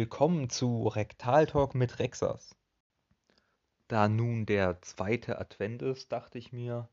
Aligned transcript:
Willkommen 0.00 0.48
zu 0.48 0.88
Rektaltalk 0.88 1.74
mit 1.74 1.98
Rexas. 1.98 2.56
Da 3.86 4.08
nun 4.08 4.46
der 4.46 4.80
zweite 4.80 5.38
Advent 5.38 5.82
ist, 5.82 6.10
dachte 6.10 6.38
ich 6.38 6.52
mir, 6.52 6.88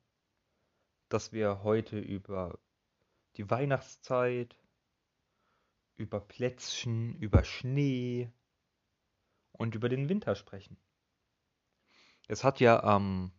dass 1.08 1.32
wir 1.32 1.64
heute 1.64 2.00
über 2.00 2.60
die 3.38 3.50
Weihnachtszeit, 3.50 4.60
über 5.96 6.20
Plätzchen, 6.20 7.16
über 7.16 7.46
Schnee 7.46 8.30
und 9.54 9.74
über 9.74 9.88
den 9.88 10.10
Winter 10.10 10.36
sprechen. 10.36 10.76
Es 12.28 12.44
hat 12.44 12.60
ja 12.60 12.84
am 12.84 13.32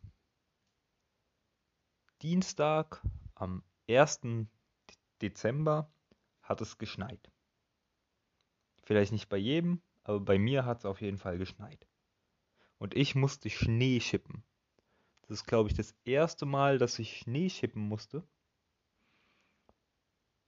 Dienstag, 2.23 3.03
am 3.35 3.63
1. 3.87 4.21
Dezember, 5.21 5.93
hat 6.41 6.63
es 6.63 6.79
geschneit. 6.79 7.31
Vielleicht 8.89 9.13
nicht 9.13 9.29
bei 9.29 9.37
jedem, 9.37 9.83
aber 10.03 10.19
bei 10.19 10.39
mir 10.39 10.65
hat 10.65 10.79
es 10.79 10.87
auf 10.87 11.03
jeden 11.03 11.19
Fall 11.19 11.37
geschneit. 11.37 11.87
Und 12.79 12.97
ich 12.97 13.15
musste 13.15 13.51
Schnee 13.51 14.01
schippen. 14.01 14.43
Das 15.21 15.41
ist, 15.41 15.45
glaube 15.45 15.69
ich, 15.69 15.77
das 15.77 15.95
erste 16.07 16.47
Mal, 16.47 16.79
dass 16.79 16.99
ich 16.99 17.19
Schnee 17.19 17.51
schippen 17.51 17.83
musste. 17.87 18.27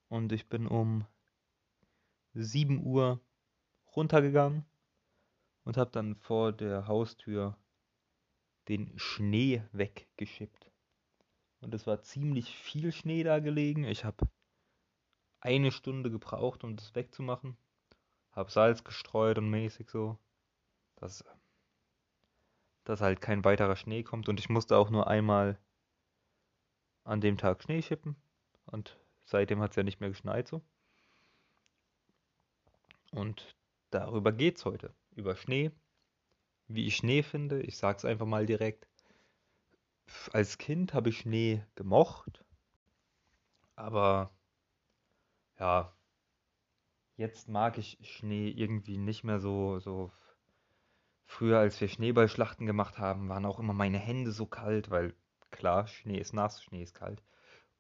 Und 0.09 0.33
ich 0.33 0.49
bin 0.49 0.67
um 0.67 1.05
7 2.33 2.83
Uhr 2.83 3.21
runtergegangen 3.95 4.65
und 5.65 5.77
habe 5.77 5.91
dann 5.91 6.17
vor 6.17 6.51
der 6.51 6.87
Haustür 6.87 7.59
den 8.69 8.99
Schnee 8.99 9.63
weggeschippt. 9.73 10.73
Und 11.61 11.75
es 11.75 11.87
war 11.87 12.01
ziemlich 12.01 12.57
viel 12.57 12.91
Schnee 12.91 13.23
da 13.23 13.39
gelegen. 13.39 13.85
Ich 13.85 14.07
habe 14.07 14.27
eine 15.41 15.71
Stunde 15.71 16.11
gebraucht, 16.11 16.65
um 16.65 16.77
das 16.77 16.95
wegzumachen. 16.95 17.59
Hab 18.33 18.51
Salz 18.51 18.85
gestreut 18.85 19.39
und 19.39 19.51
mäßig 19.51 19.91
so. 19.91 20.19
Dass, 20.97 21.25
dass 22.85 23.01
halt 23.01 23.21
kein 23.21 23.45
weiterer 23.45 23.77
Schnee 23.77 24.03
kommt. 24.03 24.29
Und 24.29 24.41
ich 24.41 24.49
musste 24.49 24.77
auch 24.77 24.91
nur 24.91 25.07
einmal 25.07 25.59
an 27.05 27.21
dem 27.21 27.39
Tag 27.39 27.63
Schnee 27.63 27.83
schippen. 27.83 28.17
Und 28.67 28.99
seitdem 29.25 29.61
hat 29.61 29.71
es 29.71 29.77
ja 29.77 29.83
nicht 29.83 30.01
mehr 30.01 30.11
geschneit 30.11 30.49
so. 30.49 30.63
Und 33.11 33.57
darüber 33.91 34.33
geht's 34.33 34.65
heute. 34.65 34.95
Über 35.17 35.37
Schnee. 35.37 35.73
Wie 36.69 36.87
ich 36.87 36.97
Schnee 36.97 37.23
finde. 37.23 37.63
Ich 37.63 37.77
sag's 37.77 38.05
einfach 38.05 38.27
mal 38.27 38.47
direkt. 38.47 38.87
Als 40.33 40.59
Kind 40.59 40.95
habe 40.95 41.09
ich 41.09 41.19
Schnee 41.19 41.65
gemocht. 41.75 42.45
Aber 43.75 44.31
ja, 45.59 45.93
jetzt 47.21 47.49
mag 47.49 47.77
ich 47.79 47.99
Schnee 48.03 48.49
irgendwie 48.49 48.97
nicht 48.99 49.25
mehr 49.25 49.41
so, 49.41 49.79
so. 49.79 50.11
Früher, 51.27 51.59
als 51.59 51.81
wir 51.81 51.89
Schneeballschlachten 51.89 52.67
gemacht 52.67 52.99
haben, 52.99 53.29
waren 53.29 53.45
auch 53.45 53.61
immer 53.61 53.75
meine 53.75 53.99
Hände 53.99 54.33
so 54.33 54.47
kalt, 54.47 54.91
weil 54.91 55.15
klar, 55.51 55.87
Schnee 55.87 56.19
ist 56.19 56.33
nass, 56.33 56.63
Schnee 56.65 56.83
ist 56.83 56.95
kalt. 56.95 57.23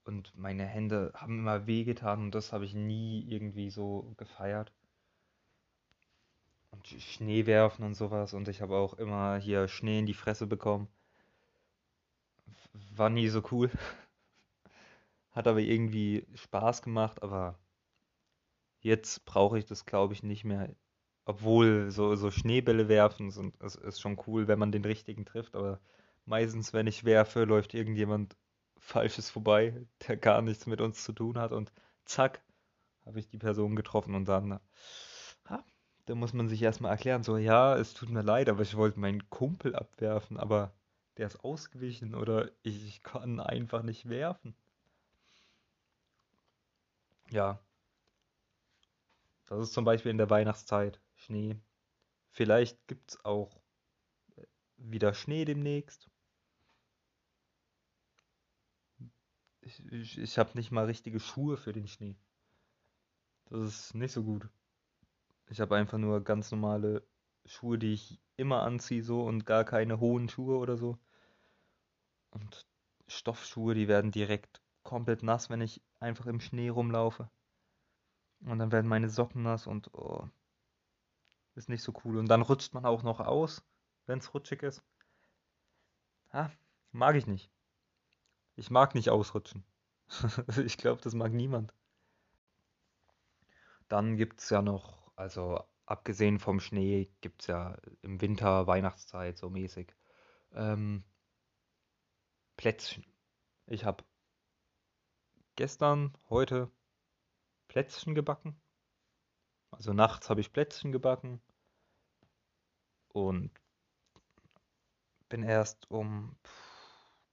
Und 0.04 0.36
meine 0.36 0.66
Hände 0.66 1.12
haben 1.14 1.40
immer 1.40 1.66
wehgetan 1.66 2.24
und 2.24 2.34
das 2.34 2.52
habe 2.52 2.64
ich 2.64 2.74
nie 2.74 3.26
irgendwie 3.28 3.70
so 3.70 4.14
gefeiert. 4.18 4.72
Und 6.70 6.86
Schnee 6.86 7.46
werfen 7.46 7.84
und 7.84 7.94
sowas. 7.94 8.34
Und 8.34 8.46
ich 8.48 8.60
habe 8.62 8.76
auch 8.76 8.94
immer 8.94 9.38
hier 9.38 9.68
Schnee 9.68 10.00
in 10.00 10.06
die 10.06 10.14
Fresse 10.14 10.46
bekommen. 10.46 10.86
War 12.94 13.10
nie 13.10 13.28
so 13.28 13.42
cool. 13.50 13.70
Hat 15.32 15.48
aber 15.48 15.60
irgendwie 15.60 16.26
Spaß 16.34 16.82
gemacht, 16.82 17.22
aber 17.22 17.58
Jetzt 18.80 19.24
brauche 19.26 19.58
ich 19.58 19.66
das, 19.66 19.86
glaube 19.86 20.14
ich, 20.14 20.22
nicht 20.22 20.44
mehr. 20.44 20.74
Obwohl 21.24 21.90
so, 21.90 22.14
so 22.16 22.30
Schneebälle 22.30 22.88
werfen 22.88 23.30
sind, 23.30 23.56
ist, 23.58 23.76
ist 23.76 24.00
schon 24.00 24.20
cool, 24.26 24.48
wenn 24.48 24.58
man 24.58 24.72
den 24.72 24.84
richtigen 24.84 25.24
trifft. 25.26 25.54
Aber 25.54 25.80
meistens, 26.24 26.72
wenn 26.72 26.86
ich 26.86 27.04
werfe, 27.04 27.44
läuft 27.44 27.74
irgendjemand 27.74 28.36
Falsches 28.78 29.30
vorbei, 29.30 29.86
der 30.08 30.16
gar 30.16 30.42
nichts 30.42 30.66
mit 30.66 30.80
uns 30.80 31.04
zu 31.04 31.12
tun 31.12 31.38
hat. 31.38 31.52
Und 31.52 31.72
zack, 32.04 32.42
habe 33.04 33.20
ich 33.20 33.28
die 33.28 33.38
Person 33.38 33.76
getroffen 33.76 34.14
und 34.14 34.26
dann, 34.26 34.60
ha, 35.48 35.64
da 36.06 36.14
muss 36.14 36.32
man 36.32 36.48
sich 36.48 36.62
erstmal 36.62 36.92
erklären, 36.92 37.22
so, 37.22 37.36
ja, 37.36 37.76
es 37.76 37.94
tut 37.94 38.08
mir 38.10 38.22
leid, 38.22 38.48
aber 38.48 38.62
ich 38.62 38.76
wollte 38.76 38.98
meinen 39.00 39.28
Kumpel 39.30 39.74
abwerfen, 39.76 40.38
aber 40.38 40.72
der 41.18 41.26
ist 41.26 41.44
ausgewichen 41.44 42.14
oder 42.14 42.50
ich 42.62 43.02
kann 43.02 43.40
einfach 43.40 43.82
nicht 43.82 44.08
werfen. 44.08 44.54
Ja, 47.30 47.60
das 49.50 49.68
ist 49.68 49.72
zum 49.74 49.84
Beispiel 49.84 50.12
in 50.12 50.18
der 50.18 50.30
Weihnachtszeit 50.30 51.00
Schnee. 51.16 51.56
Vielleicht 52.30 52.86
gibt 52.86 53.10
es 53.10 53.24
auch 53.24 53.60
äh, 54.36 54.46
wieder 54.76 55.12
Schnee 55.12 55.44
demnächst. 55.44 56.08
Ich, 59.60 59.84
ich, 59.92 60.18
ich 60.18 60.38
habe 60.38 60.52
nicht 60.54 60.70
mal 60.70 60.86
richtige 60.86 61.18
Schuhe 61.20 61.56
für 61.56 61.72
den 61.72 61.88
Schnee. 61.88 62.16
Das 63.46 63.60
ist 63.60 63.94
nicht 63.94 64.12
so 64.12 64.22
gut. 64.22 64.48
Ich 65.48 65.60
habe 65.60 65.76
einfach 65.76 65.98
nur 65.98 66.22
ganz 66.22 66.52
normale 66.52 67.04
Schuhe, 67.44 67.76
die 67.76 67.94
ich 67.94 68.20
immer 68.36 68.62
anziehe 68.62 69.02
so 69.02 69.22
und 69.22 69.46
gar 69.46 69.64
keine 69.64 69.98
hohen 69.98 70.28
Schuhe 70.28 70.58
oder 70.58 70.76
so. 70.76 70.96
Und 72.30 72.66
Stoffschuhe, 73.08 73.74
die 73.74 73.88
werden 73.88 74.12
direkt 74.12 74.62
komplett 74.84 75.24
nass, 75.24 75.50
wenn 75.50 75.60
ich 75.60 75.82
einfach 75.98 76.26
im 76.26 76.38
Schnee 76.38 76.68
rumlaufe. 76.68 77.28
Und 78.44 78.58
dann 78.58 78.72
werden 78.72 78.88
meine 78.88 79.10
Socken 79.10 79.42
nass 79.42 79.66
und 79.66 79.92
oh, 79.94 80.28
ist 81.54 81.68
nicht 81.68 81.82
so 81.82 81.92
cool. 82.04 82.18
Und 82.18 82.28
dann 82.28 82.42
rutscht 82.42 82.74
man 82.74 82.86
auch 82.86 83.02
noch 83.02 83.20
aus, 83.20 83.62
wenn 84.06 84.18
es 84.18 84.32
rutschig 84.32 84.62
ist. 84.62 84.82
Ha, 86.32 86.50
mag 86.92 87.16
ich 87.16 87.26
nicht. 87.26 87.50
Ich 88.56 88.70
mag 88.70 88.94
nicht 88.94 89.10
ausrutschen. 89.10 89.64
ich 90.64 90.76
glaube, 90.76 91.00
das 91.02 91.14
mag 91.14 91.32
niemand. 91.32 91.74
Dann 93.88 94.16
gibt 94.16 94.40
es 94.40 94.50
ja 94.50 94.62
noch, 94.62 95.10
also 95.16 95.64
abgesehen 95.86 96.38
vom 96.38 96.60
Schnee, 96.60 97.10
gibt 97.20 97.42
es 97.42 97.48
ja 97.48 97.76
im 98.02 98.20
Winter, 98.20 98.66
Weihnachtszeit 98.66 99.36
so 99.36 99.50
mäßig, 99.50 99.94
ähm, 100.52 101.04
Plätzchen. 102.56 103.04
Ich 103.66 103.84
habe 103.84 104.04
gestern, 105.56 106.16
heute 106.28 106.70
Plätzchen 107.70 108.16
gebacken. 108.16 108.60
Also 109.70 109.92
nachts 109.92 110.28
habe 110.28 110.40
ich 110.40 110.52
Plätzchen 110.52 110.90
gebacken 110.90 111.40
und 113.12 113.52
bin 115.28 115.44
erst 115.44 115.88
um 115.88 116.36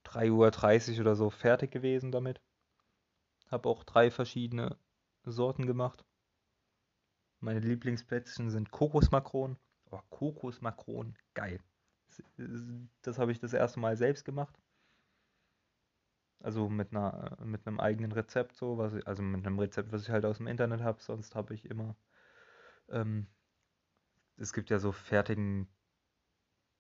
3.30 0.06 0.94
Uhr 0.94 1.02
oder 1.02 1.16
so 1.16 1.32
fertig 1.32 1.72
gewesen 1.72 2.12
damit. 2.12 2.40
Habe 3.50 3.68
auch 3.68 3.84
drei 3.84 4.12
verschiedene 4.12 4.78
Sorten 5.24 5.66
gemacht. 5.66 6.06
Meine 7.40 7.60
Lieblingsplätzchen 7.60 8.52
sind 8.52 8.70
Kokosmakronen. 8.70 9.58
Oh, 9.90 10.02
Kokosmakronen, 10.12 11.18
geil. 11.34 11.60
Das 13.02 13.18
habe 13.18 13.32
ich 13.32 13.40
das 13.40 13.54
erste 13.54 13.80
Mal 13.80 13.98
selbst 13.98 14.24
gemacht. 14.24 14.56
Also 16.48 16.70
mit 16.70 16.92
einer, 16.92 17.36
mit 17.44 17.68
einem 17.68 17.82
eigenen 17.82 18.14
Rezept 18.14 18.56
so, 18.56 18.78
was 18.78 18.94
ich, 18.94 19.06
also 19.06 19.22
mit 19.22 19.46
einem 19.46 19.60
Rezept, 19.60 19.92
was 19.92 20.04
ich 20.04 20.10
halt 20.12 20.24
aus 20.24 20.38
dem 20.38 20.48
Internet 20.48 20.80
habe, 20.80 21.02
sonst 21.02 21.36
habe 21.36 21.54
ich 21.54 21.66
immer. 21.70 21.94
Ähm, 22.88 23.28
es 24.38 24.54
gibt 24.54 24.70
ja 24.70 24.80
so 24.80 24.94
fertigen 24.94 25.68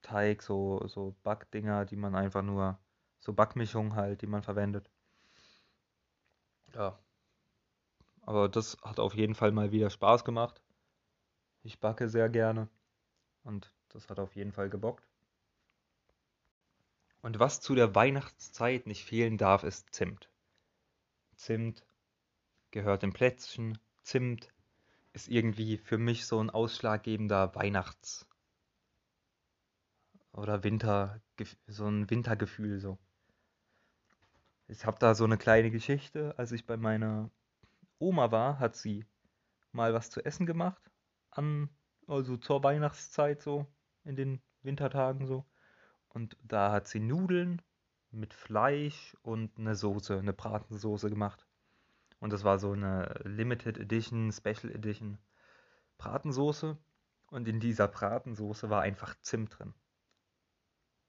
Teig, 0.03 0.41
so, 0.41 0.87
so 0.87 1.17
Backdinger, 1.23 1.83
die 1.83 1.97
man 1.97 2.15
einfach 2.15 2.43
nur, 2.43 2.79
so 3.19 3.33
Backmischungen 3.33 3.95
halt, 3.95 4.21
die 4.21 4.27
man 4.27 4.41
verwendet. 4.41 4.89
Ja. 6.73 6.97
Aber 8.21 8.47
das 8.47 8.77
hat 8.83 9.01
auf 9.01 9.15
jeden 9.15 9.35
Fall 9.35 9.51
mal 9.51 9.73
wieder 9.73 9.89
Spaß 9.89 10.23
gemacht. 10.23 10.61
Ich 11.63 11.81
backe 11.81 12.07
sehr 12.07 12.29
gerne. 12.29 12.69
Und 13.43 13.73
das 13.89 14.09
hat 14.09 14.17
auf 14.17 14.33
jeden 14.37 14.53
Fall 14.53 14.69
gebockt. 14.69 15.05
Und 17.21 17.39
was 17.39 17.61
zu 17.61 17.75
der 17.75 17.95
Weihnachtszeit 17.95 18.87
nicht 18.87 19.03
fehlen 19.03 19.37
darf, 19.37 19.63
ist 19.63 19.93
Zimt. 19.93 20.29
Zimt 21.35 21.85
gehört 22.71 23.03
im 23.03 23.13
Plätzchen. 23.13 23.77
Zimt 24.03 24.53
ist 25.13 25.27
irgendwie 25.27 25.77
für 25.77 25.97
mich 25.97 26.25
so 26.25 26.39
ein 26.39 26.49
ausschlaggebender 26.49 27.55
Weihnachts- 27.55 28.27
oder 30.31 30.63
Winter, 30.63 31.19
so 31.65 31.87
ein 31.87 32.09
Wintergefühl 32.09 32.79
so. 32.79 32.99
Ich 34.67 34.85
habe 34.85 34.99
da 34.99 35.15
so 35.15 35.23
eine 35.23 35.37
kleine 35.37 35.71
Geschichte. 35.71 36.37
Als 36.37 36.51
ich 36.51 36.65
bei 36.65 36.77
meiner 36.77 37.31
Oma 37.99 38.31
war, 38.31 38.59
hat 38.59 38.75
sie 38.75 39.05
mal 39.71 39.93
was 39.93 40.09
zu 40.09 40.23
essen 40.23 40.45
gemacht. 40.45 40.91
An, 41.31 41.69
also 42.05 42.37
zur 42.37 42.63
Weihnachtszeit 42.63 43.41
so, 43.41 43.65
in 44.03 44.15
den 44.15 44.41
Wintertagen 44.61 45.25
so. 45.25 45.45
Und 46.17 46.35
da 46.41 46.71
hat 46.71 46.87
sie 46.87 46.99
Nudeln 46.99 47.61
mit 48.09 48.33
Fleisch 48.33 49.15
und 49.21 49.55
eine 49.59 49.75
Soße, 49.75 50.17
eine 50.17 50.33
Bratensoße 50.33 51.11
gemacht. 51.11 51.45
Und 52.19 52.33
das 52.33 52.43
war 52.43 52.57
so 52.57 52.71
eine 52.71 53.21
Limited 53.23 53.77
Edition, 53.77 54.31
Special 54.31 54.71
Edition 54.73 55.19
Bratensoße. 55.99 56.75
Und 57.29 57.47
in 57.47 57.59
dieser 57.59 57.87
Bratensoße 57.87 58.71
war 58.71 58.81
einfach 58.81 59.13
Zimt 59.21 59.59
drin. 59.59 59.75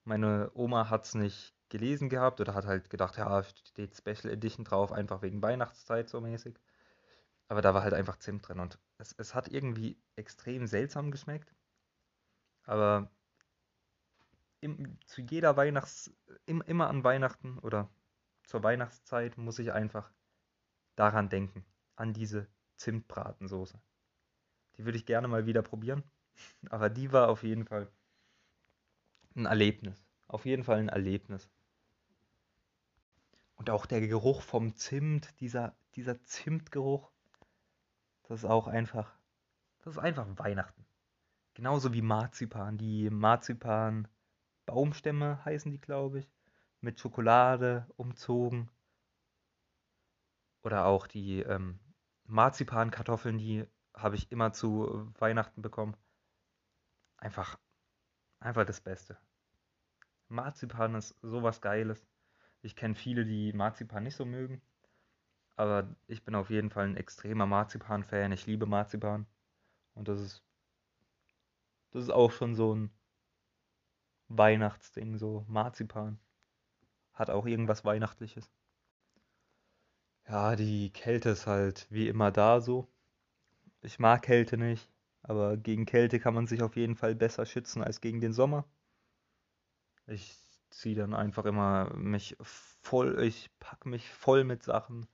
Meine 0.04 0.50
Oma 0.52 0.90
hat 0.90 1.06
es 1.06 1.14
nicht 1.14 1.54
gelesen 1.70 2.10
gehabt 2.10 2.42
oder 2.42 2.52
hat 2.52 2.66
halt 2.66 2.90
gedacht, 2.90 3.16
ja, 3.16 3.42
steht 3.44 3.96
Special 3.96 4.30
Edition 4.30 4.66
drauf, 4.66 4.92
einfach 4.92 5.22
wegen 5.22 5.40
Weihnachtszeit 5.40 6.10
so 6.10 6.20
mäßig. 6.20 6.60
Aber 7.48 7.62
da 7.62 7.72
war 7.72 7.82
halt 7.82 7.94
einfach 7.94 8.18
Zimt 8.18 8.46
drin 8.46 8.60
und 8.60 8.78
es, 8.98 9.14
es 9.16 9.34
hat 9.34 9.48
irgendwie 9.48 9.98
extrem 10.16 10.66
seltsam 10.66 11.10
geschmeckt. 11.10 11.54
Aber 12.64 13.10
im, 14.60 14.98
zu 15.06 15.22
jeder 15.22 15.56
Weihnachts, 15.56 16.12
im, 16.46 16.62
immer 16.62 16.88
an 16.88 17.04
Weihnachten 17.04 17.58
oder 17.58 17.90
zur 18.44 18.62
Weihnachtszeit 18.62 19.36
muss 19.38 19.58
ich 19.58 19.72
einfach 19.72 20.10
daran 20.96 21.28
denken, 21.28 21.64
an 21.96 22.12
diese 22.12 22.48
Zimtbratensoße. 22.76 23.80
Die 24.76 24.84
würde 24.84 24.98
ich 24.98 25.06
gerne 25.06 25.28
mal 25.28 25.46
wieder 25.46 25.62
probieren, 25.62 26.02
aber 26.70 26.90
die 26.90 27.12
war 27.12 27.28
auf 27.28 27.42
jeden 27.42 27.64
Fall 27.64 27.90
ein 29.34 29.46
Erlebnis. 29.46 30.04
Auf 30.26 30.44
jeden 30.44 30.64
Fall 30.64 30.78
ein 30.78 30.88
Erlebnis. 30.88 31.48
Und 33.56 33.70
auch 33.70 33.86
der 33.86 34.00
Geruch 34.06 34.42
vom 34.42 34.76
Zimt, 34.76 35.40
dieser, 35.40 35.76
dieser 35.94 36.22
Zimtgeruch, 36.22 37.10
das 38.24 38.40
ist 38.40 38.44
auch 38.44 38.68
einfach, 38.68 39.18
das 39.78 39.94
ist 39.94 39.98
einfach 39.98 40.26
Weihnachten. 40.36 40.84
Genauso 41.54 41.92
wie 41.92 42.02
Marzipan. 42.02 42.78
Die 42.78 43.10
Marzipan-Baumstämme 44.68 45.44
heißen 45.44 45.72
die, 45.72 45.80
glaube 45.80 46.20
ich. 46.20 46.30
Mit 46.80 47.00
Schokolade 47.00 47.86
umzogen. 47.96 48.70
Oder 50.62 50.86
auch 50.86 51.06
die 51.06 51.40
ähm, 51.40 51.80
Marzipan-Kartoffeln, 52.24 53.38
die 53.38 53.66
habe 53.94 54.16
ich 54.16 54.30
immer 54.30 54.52
zu 54.52 55.10
Weihnachten 55.18 55.62
bekommen. 55.62 55.96
Einfach, 57.16 57.58
einfach 58.38 58.64
das 58.64 58.80
Beste. 58.80 59.18
Marzipan 60.28 60.94
ist 60.94 61.16
sowas 61.22 61.60
Geiles. 61.60 62.06
Ich 62.60 62.76
kenne 62.76 62.94
viele, 62.94 63.24
die 63.24 63.52
Marzipan 63.52 64.04
nicht 64.04 64.16
so 64.16 64.24
mögen. 64.24 64.60
Aber 65.56 65.96
ich 66.06 66.24
bin 66.24 66.34
auf 66.34 66.50
jeden 66.50 66.70
Fall 66.70 66.84
ein 66.84 66.96
extremer 66.96 67.46
Marzipan-Fan. 67.46 68.30
Ich 68.32 68.46
liebe 68.46 68.66
Marzipan. 68.66 69.26
Und 69.94 70.06
das 70.06 70.20
ist 70.20 70.44
das 71.90 72.04
ist 72.04 72.10
auch 72.10 72.30
schon 72.30 72.54
so 72.54 72.74
ein 72.74 72.90
Weihnachtsding, 74.28 75.18
so 75.18 75.44
Marzipan. 75.48 76.18
Hat 77.14 77.30
auch 77.30 77.46
irgendwas 77.46 77.84
Weihnachtliches. 77.84 78.50
Ja, 80.28 80.56
die 80.56 80.90
Kälte 80.90 81.30
ist 81.30 81.46
halt 81.46 81.86
wie 81.90 82.08
immer 82.08 82.30
da 82.30 82.60
so. 82.60 82.86
Ich 83.80 83.98
mag 83.98 84.22
Kälte 84.22 84.58
nicht, 84.58 84.92
aber 85.22 85.56
gegen 85.56 85.86
Kälte 85.86 86.20
kann 86.20 86.34
man 86.34 86.46
sich 86.46 86.62
auf 86.62 86.76
jeden 86.76 86.96
Fall 86.96 87.14
besser 87.14 87.46
schützen 87.46 87.82
als 87.82 88.00
gegen 88.00 88.20
den 88.20 88.32
Sommer. 88.32 88.64
Ich 90.06 90.36
ziehe 90.70 90.94
dann 90.94 91.14
einfach 91.14 91.44
immer 91.44 91.94
mich 91.94 92.36
voll, 92.42 93.22
ich 93.22 93.50
packe 93.58 93.88
mich 93.88 94.10
voll 94.10 94.44
mit 94.44 94.62
Sachen. 94.62 95.06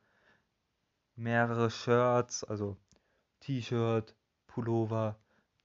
Mehrere 1.16 1.70
Shirts, 1.70 2.42
also 2.44 2.76
T-Shirt, 3.40 4.16
Pullover, 4.46 5.16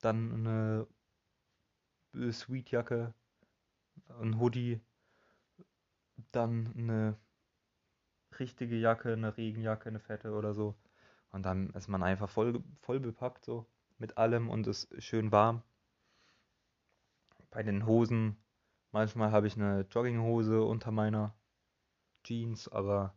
dann 0.02 0.34
eine 0.34 0.88
Sweetjacke, 2.32 3.14
ein 4.22 4.40
Hoodie, 4.40 4.82
dann 6.32 6.74
eine 6.78 7.18
richtige 8.40 8.76
Jacke, 8.76 9.14
eine 9.14 9.38
Regenjacke, 9.38 9.90
eine 9.90 10.00
fette 10.00 10.34
oder 10.34 10.54
so. 10.54 10.76
Und 11.32 11.44
dann 11.46 11.70
ist 11.72 11.88
man 11.88 12.04
einfach 12.04 12.30
voll, 12.30 12.64
voll 12.82 13.00
bepackt 13.00 13.46
so 13.46 13.68
mit 13.98 14.18
allem 14.18 14.50
und 14.50 14.68
ist 14.68 14.90
schön 15.02 15.32
warm. 15.32 15.62
Bei 17.52 17.64
den 17.64 17.86
Hosen, 17.86 18.38
manchmal 18.92 19.32
habe 19.32 19.48
ich 19.48 19.56
eine 19.56 19.82
Jogginghose 19.90 20.64
unter 20.64 20.92
meiner 20.92 21.36
Jeans, 22.24 22.68
aber 22.68 23.16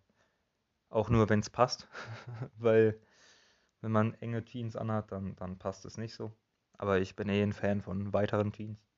auch 0.88 1.08
nur, 1.08 1.28
wenn 1.28 1.40
es 1.40 1.50
passt. 1.50 1.88
Weil 2.56 3.00
wenn 3.80 3.92
man 3.92 4.14
enge 4.14 4.44
Jeans 4.44 4.76
anhat, 4.76 5.12
dann, 5.12 5.36
dann 5.36 5.58
passt 5.58 5.84
es 5.84 5.96
nicht 5.98 6.14
so. 6.14 6.32
Aber 6.78 7.00
ich 7.00 7.16
bin 7.16 7.28
eh 7.28 7.42
ein 7.42 7.52
Fan 7.52 7.80
von 7.80 8.12
weiteren 8.12 8.52
Jeans. 8.52 8.91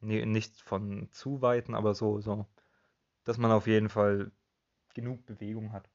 Nee, 0.00 0.24
nicht 0.26 0.60
von 0.60 1.08
zu 1.12 1.42
weiten, 1.42 1.74
aber 1.74 1.94
so, 1.94 2.20
so, 2.20 2.46
dass 3.24 3.38
man 3.38 3.50
auf 3.50 3.66
jeden 3.66 3.88
Fall 3.88 4.32
genug 4.94 5.26
Bewegung 5.26 5.72
hat. 5.72 5.88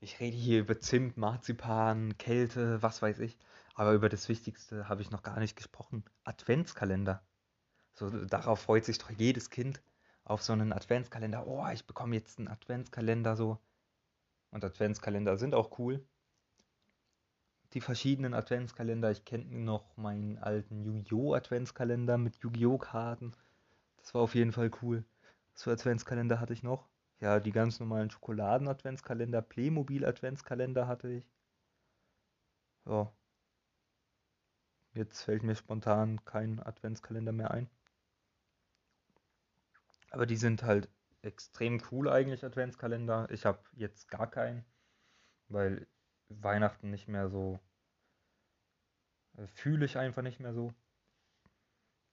Ich 0.00 0.18
rede 0.20 0.36
hier 0.36 0.60
über 0.60 0.78
Zimt, 0.80 1.16
Marzipan, 1.16 2.16
Kälte, 2.16 2.82
was 2.82 3.02
weiß 3.02 3.18
ich. 3.20 3.38
Aber 3.74 3.92
über 3.92 4.08
das 4.08 4.28
Wichtigste 4.28 4.88
habe 4.88 5.02
ich 5.02 5.10
noch 5.10 5.22
gar 5.22 5.38
nicht 5.40 5.56
gesprochen. 5.56 6.04
Adventskalender. 6.24 7.22
So, 7.94 8.08
darauf 8.26 8.60
freut 8.60 8.84
sich 8.84 8.98
doch 8.98 9.10
jedes 9.10 9.50
Kind 9.50 9.82
auf 10.24 10.42
so 10.42 10.52
einen 10.52 10.72
Adventskalender. 10.72 11.46
Oh, 11.46 11.66
ich 11.72 11.86
bekomme 11.86 12.16
jetzt 12.16 12.38
einen 12.38 12.48
Adventskalender 12.48 13.36
so. 13.36 13.58
Und 14.50 14.64
Adventskalender 14.64 15.36
sind 15.36 15.54
auch 15.54 15.78
cool 15.78 16.04
die 17.72 17.80
verschiedenen 17.80 18.34
Adventskalender. 18.34 19.10
Ich 19.10 19.24
kenne 19.24 19.44
noch 19.46 19.96
meinen 19.96 20.38
alten 20.38 20.82
Yu-Gi-Oh! 20.82 21.34
Adventskalender 21.34 22.18
mit 22.18 22.36
Yu-Gi-Oh! 22.38 22.78
Karten. 22.78 23.32
Das 23.98 24.14
war 24.14 24.22
auf 24.22 24.34
jeden 24.34 24.52
Fall 24.52 24.70
cool. 24.82 25.04
Für 25.54 25.72
Adventskalender 25.72 26.40
hatte 26.40 26.52
ich 26.52 26.62
noch? 26.62 26.88
Ja, 27.20 27.38
die 27.38 27.52
ganz 27.52 27.80
normalen 27.80 28.10
Schokoladen-Adventskalender, 28.10 29.42
Playmobil-Adventskalender 29.42 30.86
hatte 30.86 31.08
ich. 31.10 31.30
Ja. 32.86 33.12
Jetzt 34.94 35.22
fällt 35.22 35.42
mir 35.42 35.54
spontan 35.54 36.24
kein 36.24 36.60
Adventskalender 36.60 37.32
mehr 37.32 37.50
ein. 37.50 37.68
Aber 40.10 40.26
die 40.26 40.36
sind 40.36 40.62
halt 40.62 40.88
extrem 41.22 41.80
cool 41.90 42.08
eigentlich, 42.08 42.44
Adventskalender. 42.44 43.28
Ich 43.30 43.46
habe 43.46 43.60
jetzt 43.72 44.08
gar 44.08 44.28
keinen, 44.28 44.64
weil 45.48 45.86
Weihnachten 46.30 46.90
nicht 46.90 47.08
mehr 47.08 47.28
so. 47.28 47.58
Äh, 49.36 49.46
fühle 49.46 49.84
ich 49.84 49.98
einfach 49.98 50.22
nicht 50.22 50.40
mehr 50.40 50.54
so. 50.54 50.72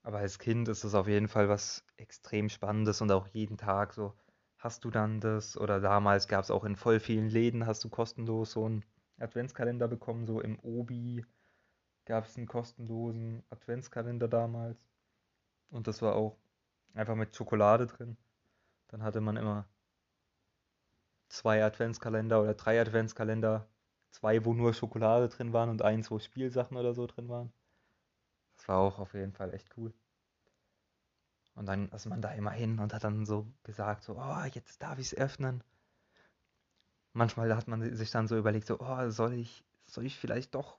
Aber 0.02 0.18
als 0.18 0.38
Kind 0.38 0.68
ist 0.68 0.84
es 0.84 0.94
auf 0.94 1.08
jeden 1.08 1.28
Fall 1.28 1.48
was 1.48 1.84
extrem 1.96 2.48
Spannendes 2.48 3.00
und 3.00 3.10
auch 3.12 3.26
jeden 3.28 3.56
Tag 3.56 3.92
so. 3.92 4.14
Hast 4.58 4.84
du 4.84 4.90
dann 4.90 5.20
das? 5.20 5.56
Oder 5.56 5.80
damals 5.80 6.28
gab 6.28 6.42
es 6.44 6.50
auch 6.50 6.64
in 6.64 6.76
voll 6.76 7.00
vielen 7.00 7.28
Läden, 7.28 7.66
hast 7.66 7.84
du 7.84 7.88
kostenlos 7.88 8.52
so 8.52 8.64
einen 8.64 8.84
Adventskalender 9.18 9.88
bekommen, 9.88 10.26
so 10.26 10.40
im 10.40 10.58
Obi 10.60 11.24
gab 12.06 12.24
es 12.24 12.36
einen 12.36 12.46
kostenlosen 12.46 13.44
Adventskalender 13.50 14.28
damals. 14.28 14.78
Und 15.70 15.86
das 15.86 16.00
war 16.00 16.14
auch 16.14 16.38
einfach 16.94 17.14
mit 17.14 17.36
Schokolade 17.36 17.86
drin. 17.86 18.16
Dann 18.88 19.02
hatte 19.02 19.20
man 19.20 19.36
immer 19.36 19.68
zwei 21.28 21.62
Adventskalender 21.62 22.42
oder 22.42 22.54
drei 22.54 22.80
Adventskalender 22.80 23.68
zwei, 24.10 24.44
wo 24.44 24.54
nur 24.54 24.74
Schokolade 24.74 25.28
drin 25.28 25.52
waren 25.52 25.70
und 25.70 25.82
eins, 25.82 26.10
wo 26.10 26.18
Spielsachen 26.18 26.76
oder 26.76 26.94
so 26.94 27.06
drin 27.06 27.28
waren. 27.28 27.52
Das 28.56 28.68
war 28.68 28.78
auch 28.78 28.98
auf 28.98 29.14
jeden 29.14 29.32
Fall 29.32 29.54
echt 29.54 29.68
cool. 29.76 29.92
Und 31.54 31.66
dann 31.66 31.88
ist 31.88 32.06
man 32.06 32.22
da 32.22 32.32
immer 32.32 32.52
hin 32.52 32.78
und 32.78 32.94
hat 32.94 33.02
dann 33.04 33.26
so 33.26 33.46
gesagt, 33.64 34.04
so, 34.04 34.16
oh, 34.16 34.44
jetzt 34.52 34.80
darf 34.82 34.98
ich 34.98 35.06
es 35.08 35.18
öffnen. 35.18 35.64
Manchmal 37.12 37.54
hat 37.56 37.66
man 37.66 37.96
sich 37.96 38.10
dann 38.10 38.28
so 38.28 38.38
überlegt, 38.38 38.66
so, 38.66 38.78
oh, 38.78 39.10
soll 39.10 39.32
ich, 39.32 39.64
soll 39.86 40.06
ich 40.06 40.16
vielleicht 40.16 40.54
doch, 40.54 40.78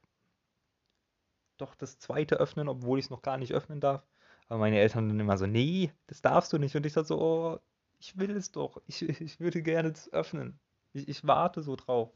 doch 1.57 1.75
das 1.75 1.99
zweite 1.99 2.35
öffnen, 2.35 2.69
obwohl 2.69 2.97
ich 2.97 3.05
es 3.05 3.11
noch 3.11 3.21
gar 3.21 3.37
nicht 3.37 3.53
öffnen 3.53 3.81
darf. 3.81 4.05
Aber 4.47 4.59
meine 4.59 4.79
Eltern 4.79 5.09
dann 5.09 5.19
immer 5.19 5.37
so, 5.37 5.47
nee, 5.47 5.91
das 6.07 6.21
darfst 6.21 6.53
du 6.53 6.57
nicht. 6.57 6.75
Und 6.75 6.85
ich 6.85 6.93
dachte 6.93 7.09
so, 7.09 7.21
oh, 7.21 7.59
ich 7.99 8.17
will 8.17 8.31
es 8.31 8.51
doch. 8.51 8.81
Ich, 8.87 9.01
ich 9.01 9.39
würde 9.39 9.61
gerne 9.61 9.91
das 9.91 10.11
öffnen. 10.13 10.59
Ich, 10.93 11.07
ich 11.07 11.27
warte 11.27 11.61
so 11.61 11.75
drauf. 11.75 12.11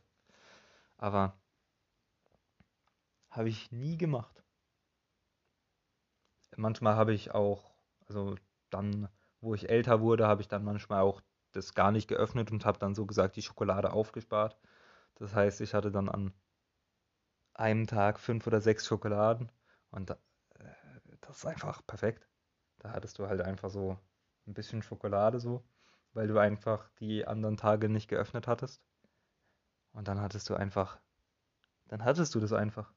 Aber 1.03 1.35
habe 3.29 3.49
ich 3.49 3.69
nie 3.73 3.97
gemacht. 3.97 4.41
Manchmal 6.55 6.95
habe 6.95 7.13
ich 7.13 7.31
auch, 7.31 7.73
also 8.07 8.35
dann, 8.69 9.09
wo 9.41 9.53
ich 9.53 9.69
älter 9.69 9.99
wurde, 9.99 10.25
habe 10.25 10.41
ich 10.41 10.47
dann 10.47 10.63
manchmal 10.63 11.01
auch 11.01 11.19
das 11.51 11.73
gar 11.73 11.91
nicht 11.91 12.07
geöffnet 12.07 12.51
und 12.51 12.63
habe 12.65 12.79
dann 12.79 12.95
so 12.95 13.05
gesagt 13.05 13.35
die 13.35 13.41
Schokolade 13.41 13.91
aufgespart. 13.91 14.57
Das 15.15 15.35
heißt, 15.35 15.61
ich 15.61 15.73
hatte 15.73 15.91
dann 15.91 16.09
an 16.09 16.33
einem 17.55 17.87
Tag 17.87 18.19
fünf 18.19 18.45
oder 18.47 18.61
sechs 18.61 18.85
Schokoladen 18.85 19.51
und 19.91 20.11
äh, 20.11 20.15
das 21.21 21.37
ist 21.37 21.45
einfach 21.47 21.85
perfekt. 21.87 22.27
Da 22.79 22.91
hattest 22.91 23.17
du 23.19 23.27
halt 23.27 23.41
einfach 23.41 23.69
so 23.71 23.97
ein 24.47 24.53
bisschen 24.53 24.81
Schokolade 24.83 25.39
so, 25.39 25.63
weil 26.13 26.27
du 26.27 26.37
einfach 26.37 26.89
die 26.99 27.25
anderen 27.25 27.57
Tage 27.57 27.89
nicht 27.89 28.07
geöffnet 28.07 28.47
hattest. 28.47 28.81
Und 29.93 30.07
dann 30.07 30.19
hattest 30.19 30.49
du 30.49 30.55
einfach, 30.55 30.99
dann 31.87 32.03
hattest 32.03 32.35
du 32.35 32.39
das 32.39 32.53
einfach. 32.53 32.91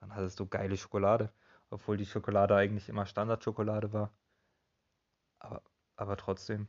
Dann 0.00 0.14
hattest 0.14 0.38
du 0.38 0.46
geile 0.46 0.76
Schokolade, 0.76 1.32
obwohl 1.70 1.96
die 1.96 2.06
Schokolade 2.06 2.54
eigentlich 2.54 2.88
immer 2.88 3.06
Standardschokolade 3.06 3.92
war. 3.92 4.12
Aber, 5.38 5.62
aber 5.96 6.16
trotzdem 6.16 6.68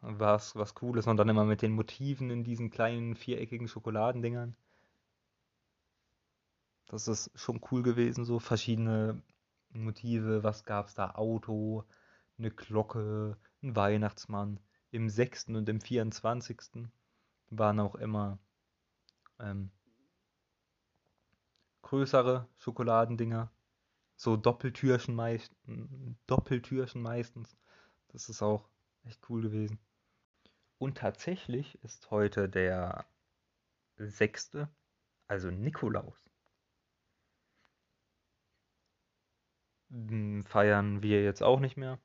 war 0.00 0.36
es 0.36 0.56
was 0.56 0.74
Cooles 0.74 1.06
und 1.06 1.16
dann 1.16 1.28
immer 1.28 1.44
mit 1.44 1.62
den 1.62 1.72
Motiven 1.72 2.30
in 2.30 2.42
diesen 2.42 2.70
kleinen 2.70 3.14
viereckigen 3.14 3.68
Schokoladendingern. 3.68 4.56
Das 6.86 7.08
ist 7.08 7.30
schon 7.34 7.60
cool 7.70 7.82
gewesen, 7.82 8.24
so 8.24 8.38
verschiedene 8.38 9.22
Motive. 9.70 10.42
Was 10.42 10.64
gab 10.64 10.88
es 10.88 10.94
da? 10.94 11.12
Auto, 11.12 11.84
eine 12.36 12.50
Glocke, 12.50 13.38
ein 13.62 13.76
Weihnachtsmann. 13.76 14.60
Im 14.90 15.08
6. 15.08 15.48
und 15.48 15.68
im 15.68 15.80
24. 15.80 16.88
waren 17.58 17.80
auch 17.80 17.94
immer 17.94 18.38
ähm, 19.38 19.70
größere 21.82 22.48
Schokoladendinger. 22.56 23.50
So 24.16 24.36
Doppeltürchen, 24.36 25.14
meist, 25.14 25.54
Doppeltürchen 26.26 27.02
meistens. 27.02 27.56
Das 28.08 28.28
ist 28.28 28.42
auch 28.42 28.68
echt 29.04 29.28
cool 29.28 29.42
gewesen. 29.42 29.78
Und 30.78 30.98
tatsächlich 30.98 31.82
ist 31.82 32.10
heute 32.10 32.48
der 32.48 33.06
6., 33.96 34.68
also 35.28 35.50
Nikolaus. 35.50 36.30
Hm, 39.90 40.42
feiern 40.44 41.02
wir 41.02 41.22
jetzt 41.22 41.42
auch 41.42 41.60
nicht 41.60 41.76
mehr. 41.76 41.98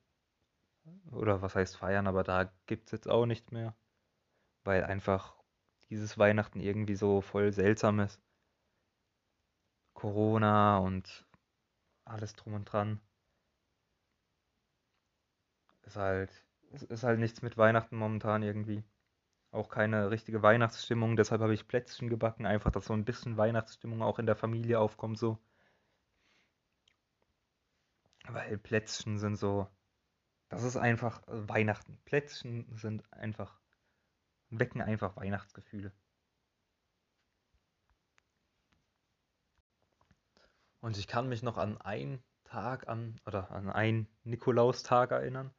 Oder 1.11 1.41
was 1.41 1.55
heißt 1.55 1.77
feiern, 1.77 2.07
aber 2.07 2.23
da 2.23 2.51
gibt 2.65 2.87
es 2.87 2.91
jetzt 2.91 3.09
auch 3.09 3.25
nichts 3.25 3.51
mehr. 3.51 3.75
Weil 4.63 4.83
einfach 4.83 5.36
dieses 5.89 6.17
Weihnachten 6.17 6.59
irgendwie 6.59 6.95
so 6.95 7.21
voll 7.21 7.53
seltsam 7.53 7.99
ist. 7.99 8.21
Corona 9.93 10.77
und 10.77 11.25
alles 12.05 12.33
drum 12.35 12.53
und 12.53 12.65
dran. 12.65 12.99
Ist 15.83 15.95
halt, 15.95 16.31
ist 16.89 17.03
halt 17.03 17.19
nichts 17.19 17.41
mit 17.41 17.57
Weihnachten 17.57 17.97
momentan 17.97 18.43
irgendwie. 18.43 18.83
Auch 19.51 19.69
keine 19.69 20.11
richtige 20.11 20.43
Weihnachtsstimmung, 20.43 21.15
deshalb 21.15 21.41
habe 21.41 21.53
ich 21.53 21.67
Plätzchen 21.67 22.09
gebacken, 22.09 22.45
einfach, 22.45 22.71
dass 22.71 22.85
so 22.85 22.93
ein 22.93 23.05
bisschen 23.05 23.37
Weihnachtsstimmung 23.37 24.01
auch 24.01 24.19
in 24.19 24.25
der 24.25 24.35
Familie 24.35 24.79
aufkommt, 24.79 25.17
so. 25.17 25.39
Weil 28.27 28.57
Plätzchen 28.57 29.17
sind 29.17 29.37
so, 29.37 29.67
das 30.49 30.63
ist 30.63 30.77
einfach 30.77 31.21
Weihnachten. 31.27 31.97
Plätzchen 32.05 32.67
sind 32.75 33.11
einfach, 33.13 33.59
wecken 34.49 34.81
einfach 34.81 35.15
Weihnachtsgefühle. 35.17 35.91
Und 40.79 40.97
ich 40.97 41.07
kann 41.07 41.27
mich 41.27 41.43
noch 41.43 41.57
an 41.57 41.81
einen 41.81 42.23
Tag 42.43 42.87
an, 42.87 43.19
oder 43.25 43.51
an 43.51 43.69
einen 43.69 44.07
Nikolaustag 44.23 45.11
erinnern. 45.11 45.51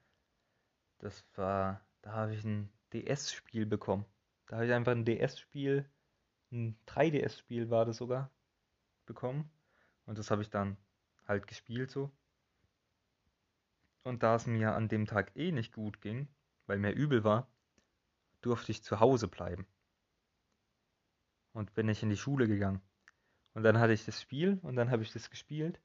Das 0.99 1.25
war, 1.35 1.80
da 2.02 2.12
habe 2.12 2.35
ich 2.35 2.45
ein 2.45 2.73
DS-Spiel 2.92 3.66
bekommen. 3.66 4.07
Da 4.47 4.57
habe 4.57 4.66
ich 4.66 4.73
einfach 4.73 4.92
ein 4.92 5.04
DS-Spiel, 5.04 5.88
ein 6.50 6.78
3DS-Spiel 6.87 7.68
war 7.68 7.85
das 7.85 7.99
sogar, 7.99 8.30
bekommen. 9.04 9.50
Und 10.07 10.18
das 10.18 10.30
habe 10.30 10.40
ich 10.40 10.49
dann 10.49 10.78
halt 11.26 11.47
gespielt 11.47 11.90
so. 11.90 12.11
Und 14.02 14.23
da 14.23 14.37
es 14.37 14.47
mir 14.47 14.75
an 14.75 14.88
dem 14.88 15.04
Tag 15.07 15.37
eh 15.37 15.52
nicht 15.52 15.75
gut 15.75 16.00
ging, 16.00 16.28
weil 16.66 16.78
mir 16.78 16.92
übel 16.92 17.25
war, 17.25 17.47
durfte 18.40 18.73
ich 18.73 18.83
zu 18.83 19.00
Hause 19.00 19.28
bleiben. 19.28 19.66
Und 21.52 21.75
bin 21.75 21.88
ich 21.88 22.02
in 22.02 22.11
die 22.11 22.16
Schule 22.16 22.47
gegangen. 22.47 22.80
Und 23.54 23.62
dann 23.62 23.78
hatte 23.78 23.92
ich 23.92 24.04
das 24.04 24.21
Spiel 24.21 24.59
und 24.62 24.76
dann 24.76 24.90
habe 24.90 25.02
ich 25.02 25.12
das 25.12 25.30
gespielt. 25.30 25.80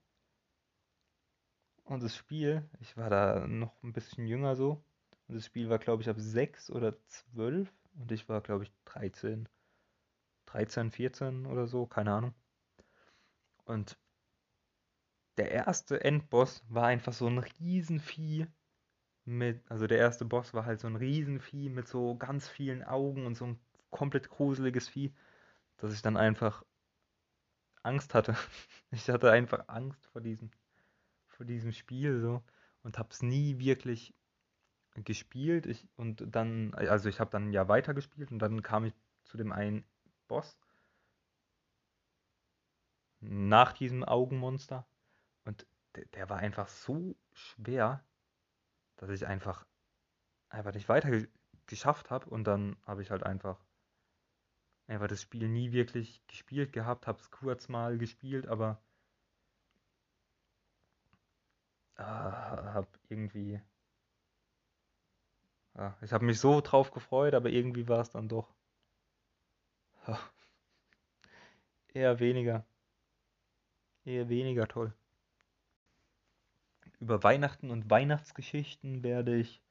Und 1.83 2.03
das 2.03 2.15
Spiel, 2.15 2.69
ich 2.79 2.95
war 2.95 3.09
da 3.09 3.47
noch 3.47 3.81
ein 3.83 3.93
bisschen 3.93 4.27
jünger 4.27 4.55
so. 4.55 4.83
Und 5.27 5.35
das 5.35 5.45
Spiel 5.45 5.69
war, 5.69 5.79
glaube 5.79 6.01
ich, 6.01 6.09
ab 6.09 6.17
6 6.19 6.69
oder 6.69 6.95
12. 7.07 7.71
Und 7.95 8.11
ich 8.11 8.29
war, 8.29 8.41
glaube 8.41 8.63
ich, 8.65 8.71
13. 8.85 9.49
13, 10.45 10.91
14 10.91 11.45
oder 11.45 11.67
so, 11.67 11.87
keine 11.87 12.13
Ahnung. 12.13 12.33
Und 13.65 13.97
der 15.37 15.51
erste 15.51 16.03
Endboss 16.03 16.63
war 16.69 16.87
einfach 16.87 17.13
so 17.13 17.27
ein 17.27 17.39
Riesenvieh 17.39 18.47
mit, 19.25 19.61
also 19.69 19.87
der 19.87 19.99
erste 19.99 20.25
Boss 20.25 20.53
war 20.53 20.65
halt 20.65 20.79
so 20.79 20.87
ein 20.87 20.95
Riesenvieh 20.95 21.69
mit 21.69 21.87
so 21.87 22.15
ganz 22.15 22.47
vielen 22.49 22.83
Augen 22.83 23.25
und 23.25 23.35
so 23.35 23.45
ein 23.45 23.59
komplett 23.89 24.29
gruseliges 24.29 24.89
Vieh, 24.89 25.13
dass 25.77 25.93
ich 25.93 26.01
dann 26.01 26.17
einfach 26.17 26.63
Angst 27.83 28.13
hatte. 28.13 28.35
Ich 28.91 29.09
hatte 29.09 29.31
einfach 29.31 29.69
Angst 29.69 30.05
vor 30.05 30.21
diesem, 30.21 30.51
vor 31.27 31.47
diesem 31.47 31.71
Spiel 31.71 32.19
so 32.19 32.43
und 32.83 32.99
hab's 32.99 33.23
nie 33.23 33.57
wirklich 33.57 34.13
gespielt. 34.95 35.65
Ich, 35.65 35.87
und 35.95 36.23
dann, 36.27 36.75
also 36.75 37.09
ich 37.09 37.19
habe 37.19 37.31
dann 37.31 37.51
ja 37.53 37.67
weitergespielt 37.67 38.31
und 38.31 38.37
dann 38.37 38.61
kam 38.61 38.85
ich 38.85 38.93
zu 39.23 39.37
dem 39.37 39.51
einen 39.51 39.83
Boss 40.27 40.55
nach 43.21 43.73
diesem 43.73 44.03
Augenmonster 44.03 44.85
und 45.45 45.65
der, 45.95 46.05
der 46.05 46.29
war 46.29 46.37
einfach 46.37 46.67
so 46.67 47.15
schwer, 47.31 48.03
dass 49.07 49.21
ich 49.21 49.27
einfach 49.27 49.65
einfach 50.49 50.73
nicht 50.73 50.89
weiter 50.89 51.25
geschafft 51.67 52.09
habe 52.09 52.29
und 52.29 52.45
dann 52.45 52.77
habe 52.85 53.01
ich 53.01 53.11
halt 53.11 53.23
einfach 53.23 53.63
einfach 54.87 55.07
das 55.07 55.21
Spiel 55.21 55.47
nie 55.49 55.71
wirklich 55.71 56.25
gespielt 56.27 56.73
gehabt, 56.73 57.07
habe 57.07 57.19
es 57.19 57.31
kurz 57.31 57.69
mal 57.69 57.97
gespielt, 57.97 58.47
aber 58.47 58.81
äh, 61.97 62.03
habe 62.03 62.87
irgendwie 63.09 63.61
ja, 65.75 65.97
ich 66.01 66.13
habe 66.13 66.25
mich 66.25 66.39
so 66.39 66.61
drauf 66.61 66.91
gefreut, 66.91 67.33
aber 67.33 67.49
irgendwie 67.49 67.87
war 67.87 67.99
es 68.01 68.11
dann 68.11 68.29
doch 68.29 68.53
eher 71.93 72.19
weniger. 72.19 72.65
Eher 74.05 74.27
weniger 74.29 74.67
toll. 74.67 74.93
Über 77.03 77.21
Weihnachten 77.21 77.69
und 77.69 77.89
Weihnachtsgeschichten 77.89 79.03
werde 79.03 79.35
ich 79.35 79.61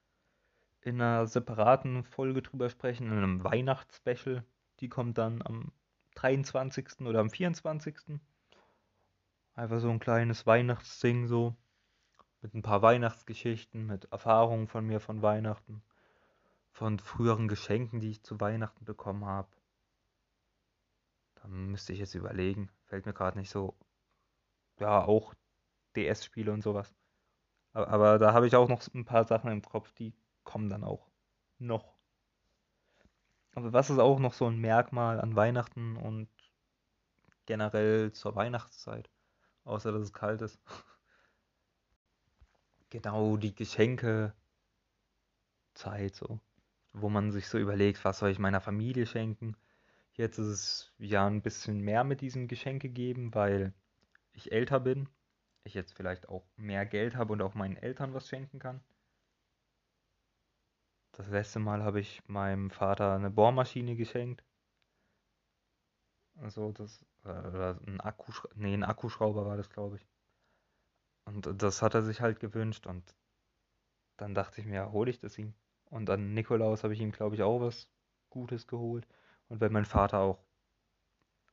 in 0.83 1.01
einer 1.01 1.27
separaten 1.27 2.05
Folge 2.05 2.43
drüber 2.43 2.69
sprechen, 2.69 3.07
in 3.07 3.17
einem 3.17 3.43
Weihnachtsspecial. 3.43 4.45
Die 4.81 4.91
kommt 4.91 5.17
dann 5.17 5.41
am 5.41 5.73
23. 6.17 7.01
oder 7.01 7.21
am 7.21 7.31
24. 7.31 8.21
Einfach 9.55 9.81
so 9.81 9.89
ein 9.89 9.99
kleines 9.99 10.45
Weihnachtsding 10.45 11.27
so. 11.27 11.57
Mit 12.43 12.53
ein 12.53 12.61
paar 12.61 12.83
Weihnachtsgeschichten, 12.83 13.87
mit 13.87 14.13
Erfahrungen 14.13 14.69
von 14.69 14.87
mir 14.87 15.01
von 15.01 15.23
Weihnachten 15.23 15.83
von 16.71 16.99
früheren 16.99 17.49
Geschenken, 17.49 18.01
die 18.01 18.11
ich 18.11 18.23
zu 18.23 18.41
Weihnachten 18.41 18.85
bekommen 18.85 19.25
habe. 19.25 19.49
Da 21.37 21.49
müsste 21.49 21.95
ich 21.95 21.99
jetzt 21.99 22.15
überlegen. 22.15 22.71
Fällt 22.85 23.07
mir 23.07 23.15
gerade 23.15 23.39
nicht 23.39 23.49
so. 23.49 23.75
Ja, 24.79 25.03
auch 25.03 25.33
DS-Spiele 25.97 26.53
und 26.53 26.63
sowas. 26.63 26.95
Aber, 27.73 27.89
aber 27.89 28.19
da 28.19 28.33
habe 28.33 28.47
ich 28.47 28.57
auch 28.57 28.69
noch 28.69 28.83
ein 28.95 29.05
paar 29.05 29.25
Sachen 29.25 29.51
im 29.51 29.63
Kopf, 29.63 29.93
die 29.95 30.15
kommen 30.45 30.69
dann 30.69 30.85
auch 30.85 31.09
noch. 31.59 31.95
Aber 33.55 33.73
was 33.73 33.91
ist 33.91 33.99
auch 33.99 34.19
noch 34.19 34.33
so 34.33 34.47
ein 34.47 34.59
Merkmal 34.59 35.21
an 35.21 35.37
Weihnachten 35.37 35.97
und 35.97 36.29
generell 37.47 38.13
zur 38.13 38.35
Weihnachtszeit? 38.35 39.11
Außer 39.65 39.93
dass 39.93 40.03
es 40.03 40.13
kalt 40.13 40.43
ist. 40.43 40.59
genau, 42.91 43.37
die 43.37 43.55
Geschenke. 43.55 44.35
Zeit 45.75 46.15
so 46.15 46.41
wo 46.93 47.09
man 47.09 47.33
sich 47.33 47.49
so 47.49 47.59
überlegt, 47.59 48.05
was 48.05 48.19
soll 48.19 48.31
ich 48.31 48.39
meiner 48.39 48.61
Familie 48.61 49.07
schenken. 49.07 49.57
Jetzt 50.15 50.39
ist 50.39 50.47
es 50.47 50.93
ja 50.99 51.27
ein 51.27 51.43
bisschen 51.43 51.81
mehr 51.81 52.05
mit 52.05 52.21
diesem 52.21 52.49
Geschenke 52.49 52.89
geben, 52.89 53.35
weil 53.35 53.73
ich 54.35 54.53
älter 54.53 54.81
bin, 54.81 55.09
ich 55.65 55.75
jetzt 55.75 55.95
vielleicht 55.95 56.29
auch 56.29 56.45
mehr 56.57 56.87
Geld 56.87 57.17
habe 57.17 57.33
und 57.33 57.43
auch 57.43 57.55
meinen 57.55 57.77
Eltern 57.77 58.15
was 58.15 58.29
schenken 58.29 58.59
kann. 58.59 58.81
Das 61.13 61.29
letzte 61.29 61.59
Mal 61.59 61.83
habe 61.83 62.01
ich 62.01 62.27
meinem 62.27 62.71
Vater 62.71 63.15
eine 63.15 63.31
Bohrmaschine 63.31 63.97
geschenkt. 63.97 64.45
Also 66.37 66.73
das 66.73 67.05
oder 67.25 67.79
ein 67.87 68.01
Akkuschrauber, 68.01 68.55
nee, 68.57 68.75
ein 68.75 68.85
Akkuschrauber 68.85 69.47
war 69.47 69.57
das, 69.57 69.71
glaube 69.71 69.97
ich. 69.97 70.07
Und 71.25 71.63
das 71.63 71.83
hat 71.83 71.95
er 71.95 72.03
sich 72.03 72.21
halt 72.21 72.41
gewünscht 72.41 72.87
und 72.87 73.15
dann 74.17 74.35
dachte 74.35 74.61
ich 74.61 74.67
mir, 74.67 74.91
hole 74.93 75.11
ich 75.11 75.21
das 75.21 75.39
ihm. 75.39 75.55
Und 75.91 76.09
an 76.11 76.35
Nikolaus 76.35 76.85
habe 76.85 76.95
ich 76.95 77.01
ihm, 77.01 77.13
glaube 77.13 77.37
ich, 77.37 77.43
auch 77.43 77.61
was 77.61 77.89
Gutes 78.31 78.67
geholt. 78.67 79.07
Und 79.49 79.61
weil 79.61 79.71
mein 79.71 79.85
Vater 79.85 80.19
auch 80.19 80.43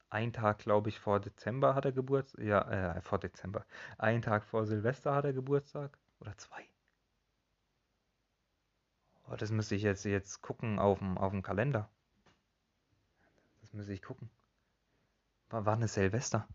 ein 0.10 0.34
Tag, 0.34 0.60
glaube 0.60 0.89
ich, 0.89 1.00
vor 1.00 1.20
Dezember 1.20 1.75
hat 1.75 1.86
er 1.86 1.92
Geburtstag. 1.92 2.44
Ja, 2.44 2.96
äh, 2.96 3.01
vor 3.01 3.20
Dezember. 3.20 3.66
Ein 3.98 4.22
Tag 4.22 4.44
vor 4.44 4.66
Silvester 4.66 5.13
hat 5.13 5.25
er 5.25 5.34
Geburtstag. 5.34 5.98
Oder 6.20 6.36
zwei. 6.38 6.66
Oh, 9.28 9.36
das 9.36 9.51
müsste 9.51 9.75
ich 9.75 9.84
jetzt, 9.84 10.06
jetzt 10.06 10.42
gucken 10.42 10.80
auf 10.80 11.00
dem, 11.00 11.18
auf 11.18 11.32
dem 11.32 11.44
Kalender. 11.44 11.89
Das 13.62 13.74
müsste 13.74 13.94
ich 13.94 14.01
gucken. 14.01 14.30
War, 15.50 15.66
war 15.66 15.75
eine 15.75 15.88
Silvester. 15.88 16.48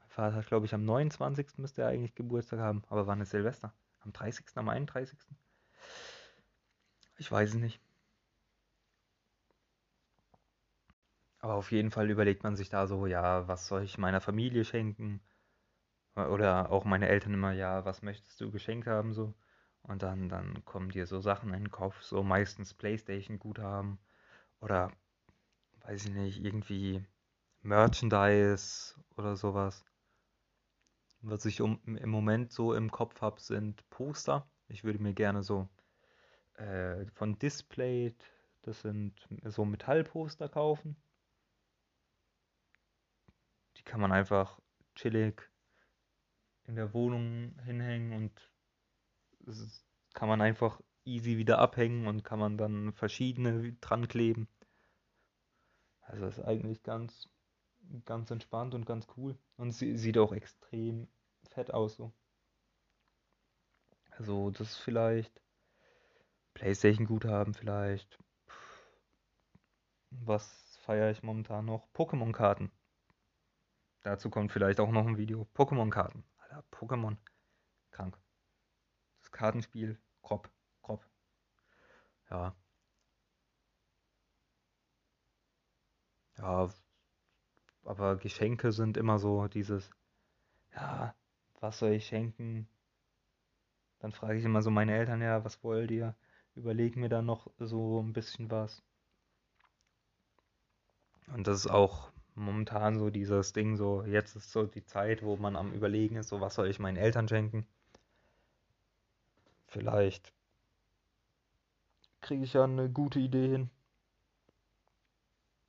Mein 0.00 0.08
Vater 0.08 0.36
hat, 0.36 0.46
glaube 0.46 0.66
ich, 0.66 0.74
am 0.74 0.84
29. 0.84 1.58
müsste 1.58 1.82
er 1.82 1.88
eigentlich 1.88 2.14
Geburtstag 2.14 2.58
haben. 2.58 2.82
Aber 2.88 3.06
war 3.06 3.14
eine 3.14 3.26
Silvester. 3.26 3.72
Am 4.00 4.12
30., 4.12 4.46
am 4.56 4.68
31. 4.68 5.18
Ich 7.16 7.30
weiß 7.30 7.50
es 7.50 7.54
nicht. 7.54 7.80
Aber 11.44 11.56
auf 11.56 11.72
jeden 11.72 11.90
Fall 11.90 12.08
überlegt 12.08 12.42
man 12.42 12.56
sich 12.56 12.70
da 12.70 12.86
so, 12.86 13.04
ja, 13.06 13.46
was 13.46 13.66
soll 13.66 13.82
ich 13.82 13.98
meiner 13.98 14.22
Familie 14.22 14.64
schenken? 14.64 15.20
Oder 16.16 16.70
auch 16.70 16.86
meine 16.86 17.08
Eltern 17.08 17.34
immer, 17.34 17.52
ja, 17.52 17.84
was 17.84 18.00
möchtest 18.00 18.40
du 18.40 18.50
geschenkt 18.50 18.86
haben 18.86 19.12
so? 19.12 19.34
Und 19.82 20.02
dann, 20.02 20.30
dann 20.30 20.64
kommen 20.64 20.88
dir 20.88 21.06
so 21.06 21.20
Sachen 21.20 21.52
in 21.52 21.64
den 21.64 21.70
Kopf, 21.70 22.00
so 22.00 22.22
meistens 22.22 22.72
Playstation-Guthaben 22.72 23.98
oder 24.60 24.90
weiß 25.82 26.06
ich 26.06 26.14
nicht, 26.14 26.42
irgendwie 26.42 27.04
Merchandise 27.62 28.94
oder 29.16 29.36
sowas. 29.36 29.84
Was 31.20 31.44
ich 31.44 31.60
um, 31.60 31.78
im 31.84 32.08
Moment 32.08 32.52
so 32.52 32.72
im 32.72 32.90
Kopf 32.90 33.20
habe, 33.20 33.38
sind 33.38 33.86
Poster. 33.90 34.48
Ich 34.68 34.82
würde 34.82 34.98
mir 35.02 35.12
gerne 35.12 35.42
so 35.42 35.68
äh, 36.54 37.04
von 37.14 37.38
Displayed, 37.38 38.16
das 38.62 38.80
sind 38.80 39.28
so 39.44 39.66
Metallposter 39.66 40.48
kaufen. 40.48 40.96
Die 43.84 43.90
kann 43.90 44.00
man 44.00 44.12
einfach 44.12 44.58
chillig 44.94 45.50
in 46.64 46.76
der 46.76 46.94
Wohnung 46.94 47.58
hinhängen 47.64 48.12
und 48.12 48.52
kann 50.14 50.28
man 50.28 50.40
einfach 50.40 50.80
easy 51.04 51.36
wieder 51.36 51.58
abhängen 51.58 52.06
und 52.06 52.24
kann 52.24 52.38
man 52.38 52.56
dann 52.56 52.92
verschiedene 52.94 53.74
dran 53.74 54.08
kleben. 54.08 54.48
Also 56.00 56.26
ist 56.26 56.40
eigentlich 56.40 56.82
ganz, 56.82 57.28
ganz 58.04 58.30
entspannt 58.30 58.74
und 58.74 58.86
ganz 58.86 59.06
cool. 59.16 59.36
Und 59.56 59.72
sie 59.72 59.96
sieht 59.96 60.18
auch 60.18 60.32
extrem 60.32 61.08
fett 61.50 61.72
aus 61.72 61.96
so. 61.96 62.12
Also 64.10 64.50
das 64.50 64.72
ist 64.72 64.78
vielleicht 64.78 65.40
Playstation 66.54 67.06
Guthaben 67.06 67.52
vielleicht. 67.52 68.18
Was 70.10 70.78
feiere 70.82 71.10
ich 71.10 71.22
momentan 71.22 71.64
noch? 71.64 71.88
Pokémon-Karten. 71.94 72.70
Dazu 74.04 74.28
kommt 74.28 74.52
vielleicht 74.52 74.80
auch 74.80 74.90
noch 74.90 75.06
ein 75.06 75.16
Video. 75.16 75.48
Pokémon-Karten. 75.54 76.24
Alter, 76.38 76.62
Pokémon. 76.70 77.16
Krank. 77.90 78.18
Das 79.22 79.32
Kartenspiel. 79.32 79.98
Grob. 80.22 80.50
Grob. 80.82 81.06
Ja. 82.30 82.54
Ja, 86.36 86.68
aber 87.84 88.16
Geschenke 88.16 88.72
sind 88.72 88.98
immer 88.98 89.18
so 89.18 89.48
dieses, 89.48 89.90
ja, 90.74 91.14
was 91.60 91.78
soll 91.78 91.92
ich 91.92 92.06
schenken? 92.06 92.68
Dann 94.00 94.12
frage 94.12 94.38
ich 94.38 94.44
immer 94.44 94.60
so 94.60 94.70
meine 94.70 94.94
Eltern, 94.94 95.22
ja, 95.22 95.44
was 95.44 95.62
wollt 95.64 95.90
ihr? 95.90 96.14
Überlegen 96.54 97.00
mir 97.00 97.08
dann 97.08 97.24
noch 97.24 97.50
so 97.58 98.02
ein 98.02 98.12
bisschen 98.12 98.50
was. 98.50 98.82
Und 101.28 101.46
das 101.46 101.60
ist 101.60 101.70
auch 101.70 102.12
momentan 102.34 102.98
so 102.98 103.10
dieses 103.10 103.52
Ding, 103.52 103.76
so 103.76 104.02
jetzt 104.04 104.36
ist 104.36 104.52
so 104.52 104.64
die 104.64 104.84
Zeit, 104.84 105.22
wo 105.22 105.36
man 105.36 105.56
am 105.56 105.72
Überlegen 105.72 106.16
ist, 106.16 106.28
so 106.28 106.40
was 106.40 106.54
soll 106.54 106.68
ich 106.68 106.78
meinen 106.78 106.96
Eltern 106.96 107.28
schenken? 107.28 107.66
Vielleicht 109.66 110.32
kriege 112.20 112.44
ich 112.44 112.54
ja 112.54 112.64
eine 112.64 112.88
gute 112.90 113.18
Idee 113.18 113.48
hin. 113.48 113.70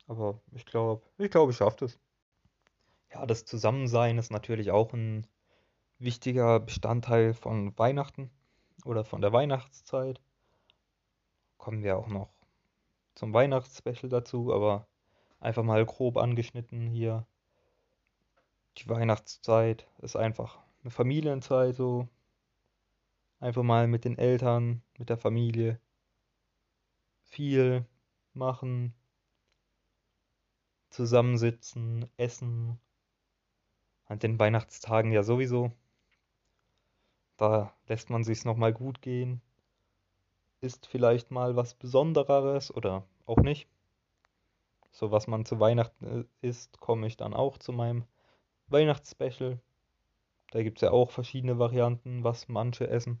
Aber 0.06 0.40
ich 0.52 0.64
glaube, 0.64 1.04
ich 1.18 1.30
glaube, 1.30 1.52
ich 1.52 1.58
schaffe 1.58 1.78
das. 1.80 1.98
Ja, 3.12 3.26
das 3.26 3.44
Zusammensein 3.44 4.18
ist 4.18 4.30
natürlich 4.30 4.70
auch 4.70 4.92
ein 4.92 5.26
wichtiger 5.98 6.60
Bestandteil 6.60 7.34
von 7.34 7.76
Weihnachten 7.78 8.30
oder 8.84 9.04
von 9.04 9.20
der 9.20 9.32
Weihnachtszeit. 9.32 10.20
Kommen 11.58 11.82
wir 11.82 11.96
auch 11.96 12.08
noch 12.08 12.28
zum 13.14 13.32
Weihnachtsspecial 13.32 14.08
dazu, 14.10 14.52
aber 14.52 14.86
einfach 15.40 15.62
mal 15.62 15.84
grob 15.84 16.16
angeschnitten 16.16 16.88
hier. 16.88 17.26
Die 18.78 18.88
Weihnachtszeit 18.88 19.86
ist 19.98 20.16
einfach 20.16 20.58
eine 20.82 20.90
Familienzeit 20.90 21.74
so. 21.74 22.08
Einfach 23.40 23.62
mal 23.62 23.86
mit 23.86 24.04
den 24.04 24.18
Eltern, 24.18 24.82
mit 24.98 25.10
der 25.10 25.18
Familie 25.18 25.78
viel 27.24 27.84
machen, 28.32 28.94
zusammensitzen, 30.90 32.08
essen. 32.16 32.78
An 34.06 34.18
den 34.18 34.38
Weihnachtstagen 34.38 35.12
ja 35.12 35.22
sowieso. 35.22 35.72
Da 37.36 37.72
lässt 37.88 38.08
man 38.08 38.24
sich's 38.24 38.44
nochmal 38.44 38.72
gut 38.72 39.02
gehen. 39.02 39.42
Ist 40.60 40.86
vielleicht 40.86 41.30
mal 41.30 41.56
was 41.56 41.74
Besondereres 41.74 42.74
oder 42.74 43.04
auch 43.26 43.38
nicht. 43.38 43.68
So 44.96 45.10
was 45.10 45.26
man 45.26 45.44
zu 45.44 45.60
Weihnachten 45.60 46.26
äh, 46.42 46.46
isst, 46.48 46.80
komme 46.80 47.06
ich 47.06 47.18
dann 47.18 47.34
auch 47.34 47.58
zu 47.58 47.70
meinem 47.70 48.04
Weihnachtsspecial. 48.68 49.60
Da 50.52 50.62
gibt 50.62 50.78
es 50.78 50.82
ja 50.82 50.90
auch 50.90 51.10
verschiedene 51.10 51.58
Varianten, 51.58 52.24
was 52.24 52.48
manche 52.48 52.88
essen. 52.88 53.20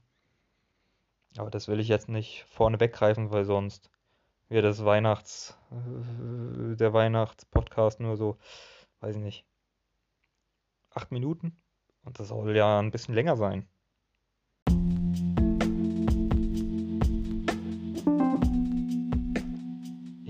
Aber 1.36 1.50
das 1.50 1.68
will 1.68 1.78
ich 1.78 1.88
jetzt 1.88 2.08
nicht 2.08 2.44
vorne 2.48 2.80
weggreifen, 2.80 3.30
weil 3.30 3.44
sonst 3.44 3.90
wird 4.48 4.64
das 4.64 4.86
Weihnachts, 4.86 5.58
äh, 5.70 6.76
der 6.76 6.94
Weihnachtspodcast 6.94 8.00
nur 8.00 8.16
so, 8.16 8.38
weiß 9.00 9.16
ich 9.16 9.22
nicht, 9.22 9.44
acht 10.88 11.12
Minuten. 11.12 11.60
Und 12.04 12.18
das 12.18 12.28
soll 12.28 12.56
ja 12.56 12.78
ein 12.78 12.90
bisschen 12.90 13.14
länger 13.14 13.36
sein. 13.36 13.68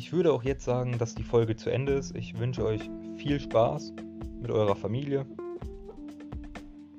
Ich 0.06 0.12
würde 0.12 0.32
auch 0.32 0.44
jetzt 0.44 0.64
sagen, 0.64 0.98
dass 0.98 1.16
die 1.16 1.24
Folge 1.24 1.56
zu 1.56 1.68
Ende 1.68 1.94
ist. 1.94 2.14
Ich 2.14 2.38
wünsche 2.38 2.64
euch 2.64 2.88
viel 3.16 3.40
Spaß 3.40 3.92
mit 4.40 4.52
eurer 4.52 4.76
Familie. 4.76 5.26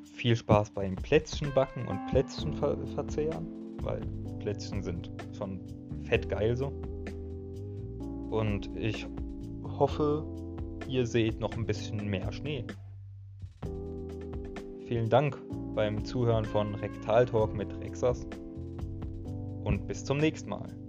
Viel 0.04 0.36
Spaß 0.36 0.72
beim 0.72 0.98
Plätzchen 0.98 1.54
backen 1.54 1.88
und 1.88 2.06
Plätzchen 2.08 2.54
ver 2.54 2.76
verzehren, 2.96 3.48
weil 3.82 4.02
Plätzchen 4.39 4.84
sind 4.84 5.10
schon 5.32 5.62
fett 6.04 6.28
geil 6.28 6.58
so. 6.58 6.74
Und 8.30 8.70
ich 8.76 9.08
hoffe, 9.63 10.26
ihr 10.89 11.08
seht 11.08 11.39
noch 11.39 11.54
ein 11.54 11.65
bisschen 11.65 12.10
mehr 12.10 12.30
Schnee. 12.34 12.65
Vielen 14.86 15.08
Dank 15.08 15.41
beim 15.76 16.04
Zuhören 16.04 16.43
von 16.43 16.76
Rektal 16.76 17.26
Talk 17.26 17.56
mit 17.56 17.74
Rexas 17.80 18.28
und 19.63 19.88
bis 19.88 20.04
zum 20.04 20.17
nächsten 20.17 20.50
Mal. 20.50 20.87